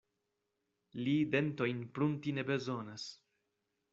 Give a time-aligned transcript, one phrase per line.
[1.07, 3.07] Li dentojn prunti ne bezonas.